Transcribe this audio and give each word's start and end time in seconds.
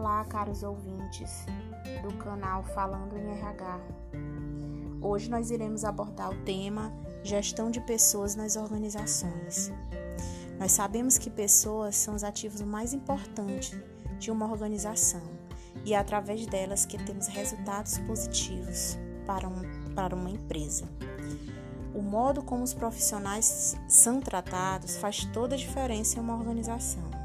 Olá, 0.00 0.24
caros 0.24 0.62
ouvintes 0.62 1.44
do 2.00 2.16
canal 2.16 2.64
Falando 2.64 3.18
em 3.18 3.32
RH. 3.32 3.80
Hoje 5.02 5.28
nós 5.28 5.50
iremos 5.50 5.84
abordar 5.84 6.30
o 6.30 6.42
tema 6.42 6.90
Gestão 7.22 7.70
de 7.70 7.82
pessoas 7.82 8.34
nas 8.34 8.56
organizações. 8.56 9.70
Nós 10.58 10.72
sabemos 10.72 11.18
que 11.18 11.28
pessoas 11.28 11.96
são 11.96 12.14
os 12.14 12.24
ativos 12.24 12.62
mais 12.62 12.94
importantes 12.94 13.78
de 14.18 14.30
uma 14.30 14.50
organização 14.50 15.20
e 15.84 15.92
é 15.92 15.98
através 15.98 16.46
delas 16.46 16.86
que 16.86 16.96
temos 17.04 17.26
resultados 17.26 17.98
positivos 17.98 18.96
para, 19.26 19.46
um, 19.46 19.92
para 19.94 20.16
uma 20.16 20.30
empresa. 20.30 20.88
O 21.94 22.00
modo 22.00 22.42
como 22.42 22.64
os 22.64 22.72
profissionais 22.72 23.76
são 23.86 24.18
tratados 24.18 24.96
faz 24.96 25.26
toda 25.26 25.56
a 25.56 25.58
diferença 25.58 26.16
em 26.16 26.22
uma 26.22 26.38
organização. 26.38 27.19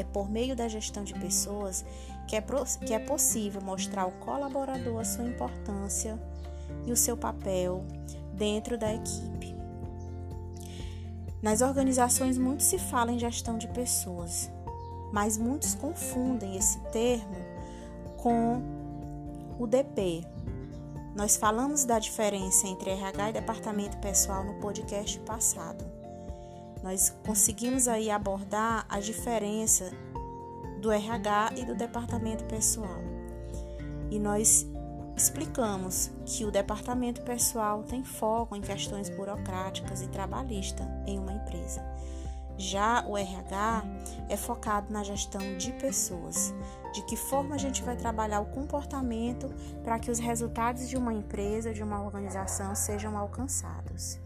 É 0.00 0.04
por 0.04 0.30
meio 0.30 0.54
da 0.54 0.68
gestão 0.68 1.04
de 1.04 1.14
pessoas 1.14 1.84
que 2.26 2.36
é, 2.36 2.44
que 2.86 2.94
é 2.94 2.98
possível 2.98 3.60
mostrar 3.60 4.02
ao 4.02 4.12
colaborador 4.12 5.00
a 5.00 5.04
sua 5.04 5.24
importância 5.24 6.18
e 6.86 6.92
o 6.92 6.96
seu 6.96 7.16
papel 7.16 7.84
dentro 8.34 8.76
da 8.78 8.94
equipe. 8.94 9.56
Nas 11.42 11.60
organizações, 11.60 12.36
muito 12.36 12.62
se 12.62 12.78
fala 12.78 13.12
em 13.12 13.18
gestão 13.18 13.56
de 13.56 13.68
pessoas, 13.68 14.50
mas 15.12 15.38
muitos 15.38 15.74
confundem 15.74 16.56
esse 16.56 16.78
termo 16.90 17.36
com 18.16 18.60
o 19.58 19.66
DP, 19.66 20.24
nós 21.18 21.36
falamos 21.36 21.84
da 21.84 21.98
diferença 21.98 22.68
entre 22.68 22.90
RH 22.90 23.30
e 23.30 23.32
departamento 23.32 23.96
pessoal 23.98 24.44
no 24.44 24.54
podcast 24.60 25.18
passado. 25.20 25.97
Nós 26.82 27.14
conseguimos 27.24 27.88
aí 27.88 28.10
abordar 28.10 28.86
a 28.88 29.00
diferença 29.00 29.90
do 30.80 30.90
RH 30.90 31.52
e 31.56 31.64
do 31.64 31.74
departamento 31.74 32.44
pessoal. 32.44 33.00
E 34.10 34.18
nós 34.18 34.66
explicamos 35.16 36.10
que 36.24 36.44
o 36.44 36.50
departamento 36.50 37.22
pessoal 37.22 37.82
tem 37.82 38.04
foco 38.04 38.54
em 38.54 38.60
questões 38.60 39.10
burocráticas 39.10 40.00
e 40.02 40.08
trabalhistas 40.08 40.86
em 41.06 41.18
uma 41.18 41.32
empresa. 41.32 41.84
Já 42.56 43.04
o 43.06 43.16
RH 43.16 43.84
é 44.28 44.36
focado 44.36 44.92
na 44.92 45.04
gestão 45.04 45.56
de 45.56 45.72
pessoas, 45.74 46.52
de 46.92 47.02
que 47.02 47.16
forma 47.16 47.54
a 47.54 47.58
gente 47.58 47.82
vai 47.84 47.96
trabalhar 47.96 48.40
o 48.40 48.46
comportamento 48.46 49.48
para 49.84 49.98
que 49.98 50.10
os 50.10 50.18
resultados 50.18 50.88
de 50.88 50.96
uma 50.96 51.12
empresa, 51.12 51.72
de 51.72 51.82
uma 51.82 52.02
organização 52.02 52.74
sejam 52.74 53.16
alcançados. 53.16 54.18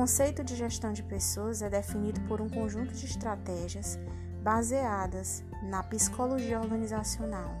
O 0.00 0.02
conceito 0.02 0.42
de 0.42 0.56
gestão 0.56 0.94
de 0.94 1.02
pessoas 1.02 1.60
é 1.60 1.68
definido 1.68 2.22
por 2.22 2.40
um 2.40 2.48
conjunto 2.48 2.94
de 2.94 3.04
estratégias 3.04 3.98
baseadas 4.42 5.44
na 5.62 5.82
psicologia 5.82 6.58
organizacional, 6.58 7.54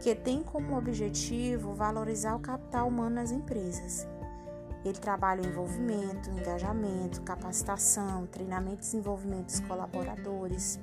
que 0.00 0.14
tem 0.14 0.42
como 0.42 0.74
objetivo 0.74 1.74
valorizar 1.74 2.34
o 2.34 2.38
capital 2.38 2.88
humano 2.88 3.16
nas 3.16 3.30
empresas 3.30 4.08
ele 4.82 4.98
trabalha 4.98 5.42
o 5.42 5.46
envolvimento, 5.46 6.30
engajamento, 6.30 7.20
capacitação, 7.20 8.26
treinamento 8.26 8.76
e 8.76 8.80
desenvolvimento 8.80 9.48
dos 9.48 9.60
colaboradores 9.60 10.80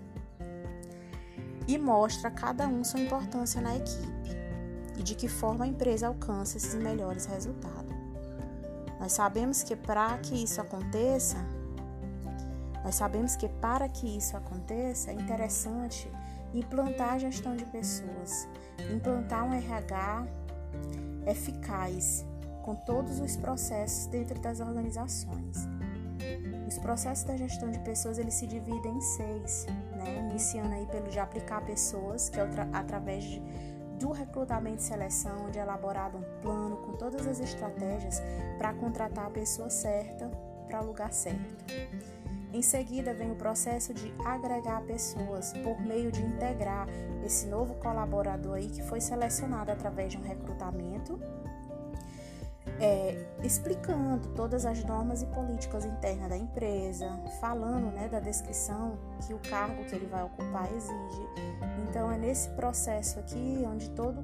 e 1.68 1.76
mostra 1.80 2.30
a 2.30 2.32
cada 2.32 2.68
um 2.68 2.84
sua 2.84 3.00
importância 3.00 3.60
na 3.60 3.76
equipe 3.76 4.30
e 4.96 5.02
de 5.02 5.16
que 5.16 5.28
forma 5.28 5.66
a 5.66 5.68
empresa 5.68 6.06
alcança 6.06 6.58
esses 6.58 6.76
melhores 6.76 7.26
resultados. 7.26 7.99
Nós 9.00 9.14
sabemos 9.14 9.64
que 9.64 9.76
para 9.76 10.18
que 10.18 10.44
isso 10.44 10.60
aconteça, 10.60 11.38
nós 12.84 12.96
sabemos 12.96 13.36
que 13.36 13.48
para 13.48 13.88
que 13.88 14.18
isso 14.18 14.36
aconteça 14.36 15.12
é 15.12 15.14
interessante 15.14 16.12
implantar 16.54 17.14
a 17.14 17.18
gestão 17.18 17.56
de 17.56 17.66
pessoas, 17.66 18.48
implantar 18.94 19.46
um 19.46 19.54
RH 19.54 20.26
eficaz 21.28 22.26
com 22.64 22.76
todos 22.76 23.20
os 23.20 23.36
processos 23.36 24.08
dentro 24.08 24.40
das 24.40 24.60
organizações. 24.60 25.68
Os 26.68 26.78
processos 26.78 27.24
da 27.24 27.36
gestão 27.36 27.72
de 27.72 27.80
pessoas 27.80 28.20
eles 28.20 28.36
se 28.36 28.46
dividem 28.46 28.96
em 28.96 29.02
seis, 29.02 29.66
né? 29.96 30.20
iniciando 30.30 30.74
aí 30.74 30.86
pelo 30.86 31.10
de 31.10 31.20
aplicar 31.20 31.62
pessoas, 31.62 32.30
que 32.30 32.40
é 32.40 32.48
através 32.74 33.24
de, 33.24 33.42
do 34.00 34.12
recrutamento 34.12 34.82
e 34.82 34.84
seleção, 34.84 35.46
onde 35.48 35.60
é 35.60 35.62
elaborado 35.62 36.18
um 36.18 36.42
plano 36.42 36.78
com 36.78 36.94
todas 36.94 37.28
as 37.28 37.40
estratégias 37.40 38.22
para 38.58 38.74
contratar 38.74 39.28
a 39.28 39.30
pessoa 39.30 39.70
certa 39.70 40.30
para 40.68 40.82
o 40.82 40.88
lugar 40.88 41.12
certo. 41.12 41.66
Em 42.52 42.62
seguida, 42.62 43.14
vem 43.14 43.32
o 43.32 43.36
processo 43.36 43.94
de 43.94 44.12
agregar 44.26 44.82
pessoas 44.82 45.54
por 45.54 45.80
meio 45.82 46.12
de 46.12 46.22
integrar 46.22 46.88
esse 47.24 47.46
novo 47.48 47.76
colaborador 47.76 48.56
aí 48.56 48.70
que 48.70 48.82
foi 48.82 49.00
selecionado 49.00 49.72
através 49.72 50.14
de 50.14 50.18
um 50.18 50.24
recrutamento 50.24 51.20
é, 52.80 53.26
explicando 53.44 54.30
todas 54.30 54.66
as 54.66 54.84
normas 54.84 55.22
e 55.22 55.26
políticas 55.28 55.86
internas 55.86 56.30
da 56.30 56.38
empresa, 56.38 57.08
falando 57.42 57.92
né, 57.92 58.08
da 58.08 58.20
descrição 58.20 58.98
que 59.26 59.34
o 59.34 59.40
cargo 59.40 59.84
que 59.86 59.96
ele 59.96 60.08
vai 60.08 60.24
ocupar 60.24 60.72
exige. 60.74 61.28
Então, 61.90 62.12
é 62.12 62.18
nesse 62.18 62.50
processo 62.50 63.20
aqui 63.20 63.64
onde 63.66 63.90
todo, 63.92 64.24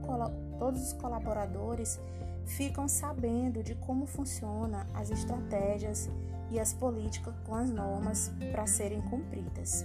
todos 0.58 0.82
os 0.82 0.94
colaboradores 0.94 2.00
ficam 2.46 2.88
sabendo 2.88 3.64
de 3.64 3.76
como 3.76 4.06
funciona 4.06 4.88
as 4.94 5.10
estratégias 5.10 6.10
e 6.52 6.60
as 6.60 6.74
políticas 6.74 7.34
com 7.46 7.56
as 7.56 7.70
normas 7.70 8.32
para 8.52 8.68
serem 8.68 9.02
cumpridas. 9.02 9.84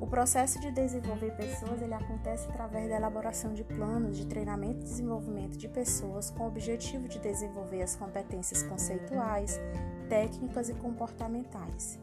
O 0.00 0.06
processo 0.06 0.58
de 0.58 0.70
desenvolver 0.70 1.36
pessoas 1.36 1.82
ele 1.82 1.92
acontece 1.92 2.48
através 2.48 2.88
da 2.88 2.96
elaboração 2.96 3.52
de 3.52 3.62
planos 3.62 4.16
de 4.16 4.26
treinamento 4.26 4.80
e 4.80 4.84
desenvolvimento 4.84 5.58
de 5.58 5.68
pessoas 5.68 6.30
com 6.30 6.44
o 6.44 6.46
objetivo 6.46 7.06
de 7.06 7.18
desenvolver 7.18 7.82
as 7.82 7.96
competências 7.96 8.62
conceituais, 8.62 9.60
técnicas 10.08 10.70
e 10.70 10.74
comportamentais. 10.74 11.98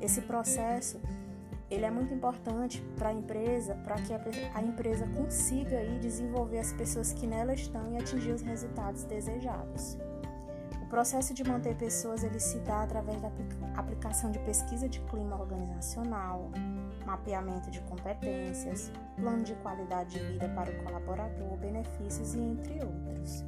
Esse 0.00 0.20
processo 0.20 1.00
ele 1.68 1.84
é 1.84 1.90
muito 1.90 2.14
importante 2.14 2.80
para 2.96 3.08
a 3.08 3.12
empresa, 3.12 3.74
para 3.76 3.96
que 3.96 4.12
a 4.12 4.62
empresa 4.62 5.06
consiga 5.08 5.78
aí 5.78 5.98
desenvolver 5.98 6.58
as 6.58 6.72
pessoas 6.72 7.12
que 7.12 7.26
nela 7.26 7.54
estão 7.54 7.90
e 7.92 7.96
atingir 7.96 8.32
os 8.32 8.42
resultados 8.42 9.02
desejados. 9.04 9.96
O 10.82 10.86
processo 10.86 11.32
de 11.32 11.42
manter 11.42 11.74
pessoas 11.74 12.22
ele 12.22 12.38
se 12.38 12.58
dá 12.60 12.82
através 12.82 13.20
da 13.20 13.32
aplicação 13.74 14.30
de 14.30 14.38
pesquisa 14.40 14.86
de 14.86 15.00
clima 15.00 15.40
organizacional, 15.40 16.50
mapeamento 17.04 17.70
de 17.70 17.80
competências, 17.82 18.90
plano 19.16 19.42
de 19.42 19.54
qualidade 19.56 20.18
de 20.18 20.24
vida 20.24 20.48
para 20.48 20.70
o 20.70 20.84
colaborador, 20.84 21.56
benefícios 21.56 22.34
e 22.34 22.40
entre 22.40 22.74
outros. 22.84 23.44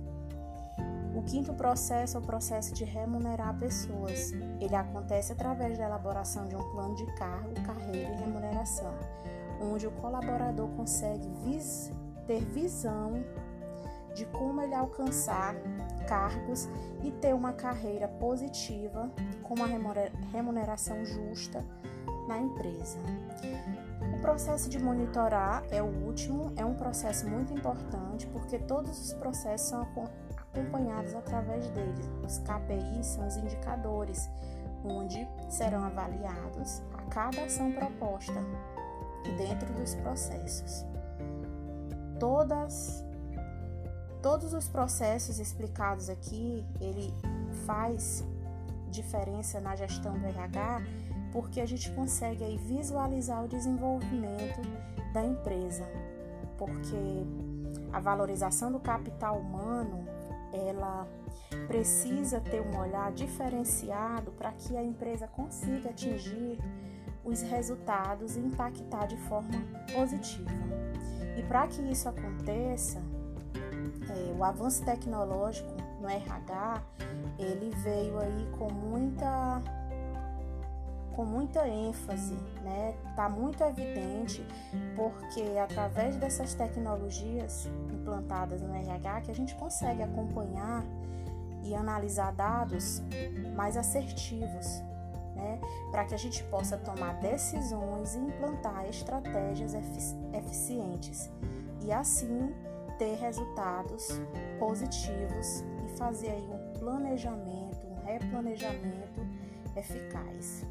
O 1.15 1.23
quinto 1.23 1.55
processo 1.55 2.17
é 2.17 2.21
o 2.21 2.23
processo 2.23 2.75
de 2.75 2.85
remunerar 2.85 3.57
pessoas. 3.57 4.33
Ele 4.61 4.75
acontece 4.75 5.33
através 5.33 5.79
da 5.79 5.85
elaboração 5.85 6.49
de 6.49 6.57
um 6.57 6.73
plano 6.73 6.97
de 6.97 7.07
cargo, 7.15 7.55
carreira 7.65 8.13
e 8.13 8.17
remuneração, 8.17 8.93
onde 9.61 9.87
o 9.87 9.93
colaborador 9.93 10.69
consegue 10.71 11.29
vis 11.45 11.93
ter 12.27 12.45
visão 12.47 13.25
de 14.15 14.27
como 14.27 14.61
ele 14.61 14.75
alcançar 14.75 15.55
cargos 16.09 16.69
e 17.03 17.11
ter 17.11 17.35
uma 17.35 17.53
carreira 17.53 18.09
positiva 18.09 19.11
com 19.43 19.55
uma 19.55 19.67
remuneração 20.33 21.05
justa 21.05 21.65
na 22.27 22.39
empresa. 22.39 22.99
O 24.15 24.21
processo 24.21 24.69
de 24.69 24.79
monitorar 24.79 25.65
é 25.71 25.83
o 25.83 25.87
último, 25.87 26.53
é 26.57 26.65
um 26.65 26.75
processo 26.75 27.29
muito 27.29 27.53
importante 27.53 28.27
porque 28.29 28.59
todos 28.59 28.99
os 29.01 29.13
processos 29.15 29.69
são 29.69 29.83
acompanhados 30.37 31.15
através 31.15 31.69
dele. 31.71 32.03
Os 32.25 32.39
KPIs 32.39 33.07
são 33.07 33.27
os 33.27 33.37
indicadores 33.37 34.29
onde 34.85 35.27
serão 35.49 35.85
avaliados 35.85 36.83
a 36.93 37.03
cada 37.11 37.45
ação 37.45 37.73
proposta 37.73 38.35
dentro 39.37 39.73
dos 39.75 39.95
processos. 39.97 40.85
Todas 42.19 43.05
todos 44.23 44.55
os 44.55 44.67
processos 44.69 45.39
explicados 45.39 46.09
aqui, 46.09 46.65
ele 46.81 47.13
faz 47.67 48.25
diferença 48.91 49.61
na 49.61 49.77
gestão 49.77 50.19
do 50.19 50.27
RH 50.27 50.81
porque 51.35 51.61
a 51.61 51.67
gente 51.67 51.91
consegue 51.91 52.45
aí 52.45 52.57
visualizar 52.57 53.45
o 53.45 53.49
desenvolvimento 53.49 54.63
da 55.13 55.25
empresa, 55.25 55.85
porque 56.57 57.27
a 57.93 57.99
valorização 57.99 58.71
do 58.71 58.79
capital 58.79 59.41
humano 59.41 60.07
ela 60.53 61.09
precisa 61.67 62.41
ter 62.41 62.61
um 62.61 62.79
olhar 62.79 63.11
diferenciado 63.11 64.31
para 64.31 64.53
que 64.53 64.77
a 64.77 64.83
empresa 64.85 65.27
consiga 65.27 65.91
atingir 65.91 66.57
os 67.25 67.43
resultados 67.43 68.37
e 68.37 68.39
impactar 68.39 69.07
de 69.07 69.17
forma 69.17 69.61
positiva. 69.93 70.53
E 71.37 71.43
para 71.43 71.67
que 71.67 71.83
isso 71.83 72.09
aconteça, 72.09 73.03
é, 74.09 74.33
o 74.39 74.45
avanço 74.45 74.85
tecnológico 74.85 75.75
no 76.01 76.09
RH 76.09 76.81
ele 77.41 77.75
veio 77.79 78.21
aí 78.21 78.49
com 78.57 78.71
muita 78.73 79.61
com 81.15 81.25
muita 81.25 81.67
ênfase, 81.69 82.35
né? 82.63 82.95
Tá 83.17 83.29
muito 83.29 83.63
evidente 83.63 84.47
porque 84.97 85.43
através 85.59 86.17
dessas 86.17 86.55
tecnologias 86.55 87.69
implantadas 87.93 88.61
no 88.61 88.75
RH 88.75 89.23
que 89.23 89.31
a 89.31 89.35
gente 89.35 89.55
consegue 89.55 90.03
acompanhar 90.03 90.85
e 91.63 91.75
analisar 91.75 92.33
dados 92.33 93.03
mais 93.57 93.77
assertivos, 93.77 94.83
né? 95.35 95.61
Para 95.91 96.05
que 96.05 96.15
a 96.15 96.19
gente 96.19 96.43
possa 96.45 96.77
tomar 96.77 97.15
decisões 97.21 98.15
e 98.15 98.19
implantar 98.19 98.87
estratégias 98.89 99.75
eficientes 100.33 101.31
e 101.83 101.93
assim 101.93 102.53
ter 102.99 103.17
resultados 103.17 104.21
positivos 104.59 105.65
e 105.85 105.97
fazer 105.97 106.31
aí 106.31 106.49
um 106.49 106.79
planejamento, 106.79 107.87
um 107.87 108.05
replanejamento 108.05 109.21
eficaz. 109.77 110.65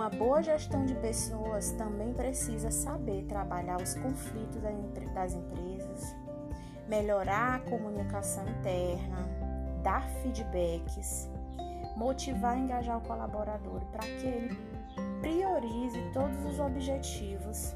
Uma 0.00 0.08
boa 0.08 0.42
gestão 0.42 0.86
de 0.86 0.94
pessoas 0.94 1.72
também 1.72 2.14
precisa 2.14 2.70
saber 2.70 3.26
trabalhar 3.26 3.76
os 3.82 3.92
conflitos 3.96 4.56
das 5.12 5.34
empresas, 5.34 6.16
melhorar 6.88 7.56
a 7.56 7.58
comunicação 7.68 8.48
interna, 8.48 9.28
dar 9.82 10.08
feedbacks, 10.22 11.28
motivar 11.98 12.56
e 12.56 12.62
engajar 12.62 12.96
o 12.96 13.02
colaborador 13.02 13.84
para 13.92 14.06
que 14.06 14.26
ele 14.26 14.58
priorize 15.20 16.00
todos 16.14 16.46
os 16.46 16.58
objetivos 16.58 17.74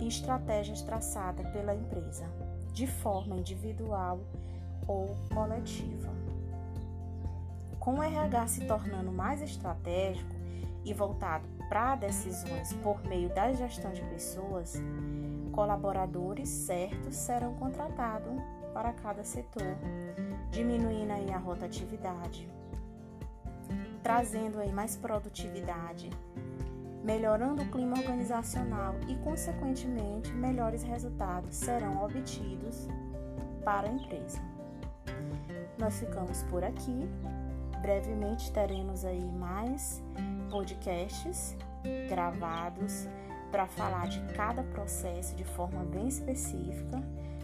e 0.00 0.08
estratégias 0.08 0.82
traçadas 0.82 1.48
pela 1.52 1.72
empresa, 1.72 2.26
de 2.72 2.88
forma 2.88 3.36
individual 3.36 4.18
ou 4.88 5.14
coletiva. 5.32 6.10
Com 7.78 8.00
o 8.00 8.02
RH 8.02 8.46
se 8.48 8.66
tornando 8.66 9.12
mais 9.12 9.40
estratégico 9.40 10.37
e 10.90 10.94
voltado 10.94 11.46
para 11.68 11.96
decisões 11.96 12.72
por 12.82 13.02
meio 13.04 13.28
da 13.34 13.52
gestão 13.52 13.92
de 13.92 14.02
pessoas, 14.02 14.74
colaboradores 15.52 16.48
certos 16.48 17.14
serão 17.14 17.54
contratados 17.54 18.32
para 18.72 18.92
cada 18.92 19.22
setor, 19.22 19.76
diminuindo 20.50 21.12
aí 21.12 21.30
a 21.30 21.38
rotatividade, 21.38 22.48
trazendo 24.02 24.60
aí 24.60 24.72
mais 24.72 24.96
produtividade, 24.96 26.10
melhorando 27.04 27.62
o 27.62 27.70
clima 27.70 27.98
organizacional 27.98 28.94
e, 29.08 29.16
consequentemente, 29.16 30.32
melhores 30.32 30.82
resultados 30.82 31.56
serão 31.56 32.02
obtidos 32.04 32.88
para 33.64 33.88
a 33.88 33.92
empresa. 33.92 34.38
Nós 35.78 35.98
ficamos 36.00 36.42
por 36.44 36.64
aqui. 36.64 37.08
Brevemente 37.80 38.52
teremos 38.52 39.04
aí 39.04 39.24
mais 39.32 40.02
podcasts 40.50 41.56
gravados 42.08 43.08
para 43.50 43.66
falar 43.66 44.08
de 44.08 44.20
cada 44.34 44.62
processo 44.62 45.34
de 45.34 45.44
forma 45.44 45.84
bem 45.84 46.08
específica. 46.08 47.02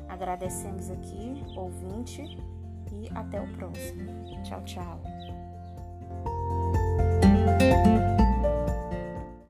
Agradecemos 0.09 0.91
aqui, 0.91 1.43
ouvinte, 1.57 2.23
e 2.93 3.09
até 3.15 3.41
o 3.41 3.49
próximo. 3.55 4.43
Tchau, 4.43 4.63
tchau. 4.65 5.01